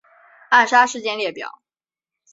[0.49, 1.61] 暗杀事件列表